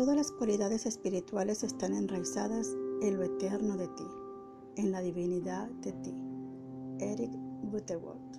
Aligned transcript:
Todas 0.00 0.16
las 0.16 0.32
cualidades 0.32 0.86
espirituales 0.86 1.62
están 1.62 1.92
enraizadas 1.92 2.74
en 3.02 3.18
lo 3.18 3.22
eterno 3.22 3.76
de 3.76 3.86
ti, 3.88 4.06
en 4.76 4.92
la 4.92 5.02
divinidad 5.02 5.68
de 5.82 5.92
ti. 5.92 6.14
Eric 7.00 7.30
Butterworth. 7.70 8.38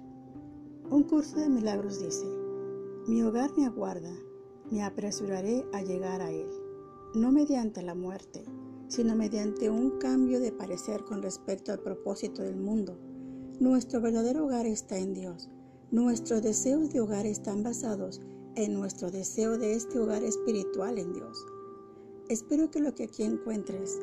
Un 0.89 1.03
curso 1.03 1.39
de 1.39 1.49
milagros 1.49 1.99
dice, 1.99 2.25
mi 3.07 3.21
hogar 3.21 3.51
me 3.55 3.67
aguarda, 3.67 4.11
me 4.71 4.81
apresuraré 4.81 5.63
a 5.71 5.83
llegar 5.83 6.21
a 6.21 6.31
él, 6.31 6.49
no 7.13 7.31
mediante 7.31 7.83
la 7.83 7.93
muerte, 7.93 8.43
sino 8.87 9.15
mediante 9.15 9.69
un 9.69 9.99
cambio 9.99 10.39
de 10.39 10.51
parecer 10.51 11.03
con 11.03 11.21
respecto 11.21 11.71
al 11.71 11.79
propósito 11.81 12.41
del 12.41 12.57
mundo. 12.57 12.97
Nuestro 13.59 14.01
verdadero 14.01 14.45
hogar 14.45 14.65
está 14.65 14.97
en 14.97 15.13
Dios. 15.13 15.47
Nuestros 15.91 16.41
deseos 16.41 16.91
de 16.91 17.01
hogar 17.01 17.27
están 17.27 17.61
basados 17.61 18.19
en 18.55 18.73
nuestro 18.73 19.11
deseo 19.11 19.57
de 19.57 19.73
este 19.73 19.99
hogar 19.99 20.23
espiritual 20.23 20.97
en 20.97 21.13
Dios. 21.13 21.45
Espero 22.27 22.69
que 22.69 22.81
lo 22.81 22.93
que 22.93 23.05
aquí 23.05 23.23
encuentres 23.23 23.99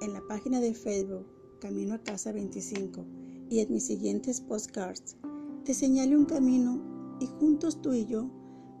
en 0.00 0.12
la 0.12 0.22
página 0.26 0.60
de 0.60 0.74
Facebook 0.74 1.26
Camino 1.60 1.94
a 1.94 2.02
Casa 2.02 2.32
25 2.32 3.04
y 3.48 3.60
en 3.60 3.72
mis 3.72 3.86
siguientes 3.86 4.40
postcards 4.40 5.16
te 5.64 5.74
señale 5.74 6.16
un 6.16 6.24
camino 6.24 7.16
y 7.20 7.26
juntos 7.26 7.80
tú 7.80 7.92
y 7.92 8.06
yo 8.06 8.28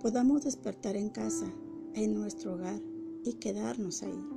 podamos 0.00 0.44
despertar 0.44 0.96
en 0.96 1.10
casa, 1.10 1.52
en 1.94 2.14
nuestro 2.14 2.54
hogar 2.54 2.80
y 3.24 3.34
quedarnos 3.34 4.02
ahí. 4.02 4.28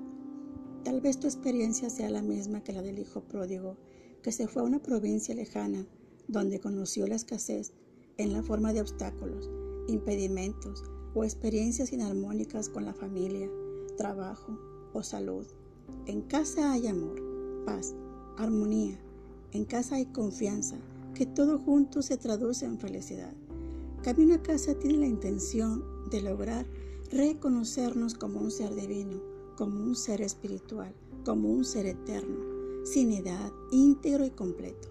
Tal 0.84 1.02
vez 1.02 1.20
tu 1.20 1.28
experiencia 1.28 1.90
sea 1.90 2.10
la 2.10 2.22
misma 2.22 2.64
que 2.64 2.74
la 2.74 2.82
del 2.82 3.00
hijo 3.00 3.22
pródigo 3.22 3.78
que 4.22 4.32
se 4.32 4.48
fue 4.48 4.62
a 4.62 4.66
una 4.66 4.82
provincia 4.82 5.34
lejana 5.34 5.88
donde 6.28 6.60
conoció 6.60 7.08
la 7.08 7.16
escasez 7.16 7.74
en 8.18 8.34
la 8.34 8.44
forma 8.44 8.74
de 8.74 8.82
obstáculos 8.82 9.50
impedimentos 9.88 10.84
o 11.14 11.24
experiencias 11.24 11.92
inarmónicas 11.92 12.70
con 12.70 12.86
la 12.86 12.94
familia, 12.94 13.50
trabajo 13.98 14.58
o 14.94 15.04
salud. 15.04 15.46
En 16.06 16.22
casa 16.22 16.72
hay 16.72 16.88
amor, 16.88 17.22
paz, 17.66 17.94
armonía. 18.38 19.00
En 19.52 19.66
casa 19.66 19.96
hay 19.96 20.06
confianza, 20.06 20.78
que 21.14 21.26
todo 21.26 21.60
junto 21.60 22.02
se 22.02 22.18
traduce 22.18 22.66
en 22.66 22.80
felicidad. 22.80 23.34
Camino 24.02 24.36
a 24.36 24.42
casa 24.42 24.74
tiene 24.76 25.00
la 25.00 25.08
intención 25.08 25.84
de 26.10 26.22
lograr 26.22 26.66
reconocernos 27.12 28.14
como 28.14 28.40
un 28.40 28.52
ser 28.52 28.74
divino, 28.74 29.22
como 29.58 29.84
un 29.84 29.96
ser 29.96 30.22
espiritual, 30.22 30.94
como 31.26 31.52
un 31.52 31.66
ser 31.66 31.86
eterno, 31.86 32.40
sin 32.86 33.12
edad, 33.12 33.52
íntegro 33.72 34.26
y 34.26 34.32
completo. 34.32 34.90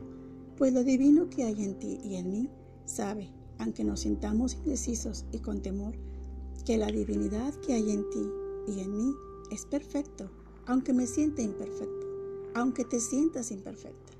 Pues 0.56 0.74
lo 0.74 0.84
divino 0.84 1.30
que 1.30 1.44
hay 1.44 1.64
en 1.64 1.78
ti 1.78 1.98
y 2.04 2.16
en 2.16 2.30
mí 2.30 2.50
sabe 2.84 3.39
aunque 3.60 3.84
nos 3.84 4.00
sintamos 4.00 4.54
indecisos 4.54 5.26
y 5.32 5.38
con 5.38 5.60
temor, 5.60 5.94
que 6.64 6.78
la 6.78 6.86
divinidad 6.86 7.54
que 7.56 7.74
hay 7.74 7.90
en 7.90 8.08
ti 8.10 8.28
y 8.66 8.80
en 8.80 8.96
mí 8.96 9.14
es 9.50 9.66
perfecto, 9.66 10.30
aunque 10.66 10.92
me 10.92 11.06
sienta 11.06 11.42
imperfecto, 11.42 12.06
aunque 12.54 12.84
te 12.84 13.00
sientas 13.00 13.50
imperfecta. 13.50 14.14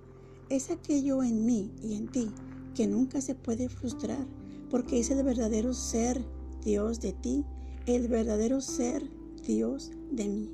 Es 0.51 0.71
aquello 0.71 1.23
en 1.23 1.47
mí 1.47 1.73
y 1.83 1.95
en 1.95 2.09
ti 2.09 2.31
que 2.75 2.87
nunca 2.87 3.21
se 3.21 3.35
puede 3.35 3.69
frustrar, 3.69 4.27
porque 4.69 5.01
es 5.01 5.11
el 5.11 5.25
verdadero 5.25 5.73
ser 5.73 6.23
Dios 6.63 7.01
de 7.01 7.13
ti, 7.13 7.45
el 7.87 8.09
verdadero 8.09 8.61
ser 8.61 9.11
Dios 9.43 9.91
de 10.11 10.29
mí. 10.29 10.51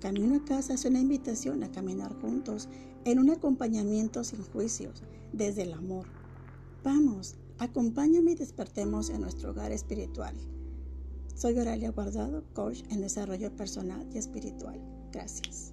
Camino 0.00 0.36
a 0.36 0.44
casa 0.44 0.74
es 0.74 0.84
una 0.84 1.00
invitación 1.00 1.62
a 1.62 1.70
caminar 1.70 2.12
juntos 2.20 2.68
en 3.04 3.18
un 3.18 3.30
acompañamiento 3.30 4.22
sin 4.22 4.42
juicios, 4.42 5.02
desde 5.32 5.62
el 5.62 5.72
amor. 5.72 6.06
Vamos, 6.84 7.36
Acompáñame 7.58 8.32
y 8.32 8.34
despertemos 8.34 9.10
en 9.10 9.20
nuestro 9.20 9.50
hogar 9.50 9.72
espiritual. 9.72 10.34
Soy 11.34 11.58
Oralia 11.58 11.90
Guardado, 11.90 12.44
coach 12.54 12.82
en 12.90 13.00
desarrollo 13.00 13.54
personal 13.56 14.06
y 14.12 14.18
espiritual. 14.18 14.80
Gracias. 15.12 15.72